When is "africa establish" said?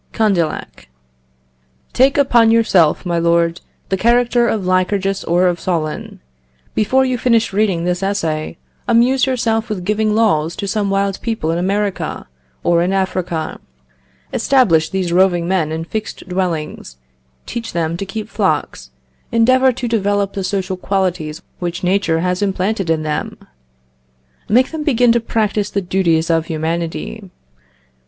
12.93-14.89